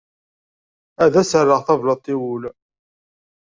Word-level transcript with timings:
Ad 1.03 1.13
as-rreɣ 1.21 1.61
tablaḍt 1.67 2.05
i 2.13 2.15
wul. 2.21 2.43